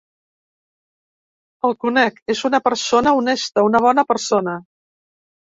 El 1.69 1.75
conec, 1.85 2.17
és 2.35 2.41
una 2.51 2.61
persona 2.69 3.15
honesta, 3.19 3.67
una 3.71 3.83
bona 3.89 4.07
persona. 4.15 4.59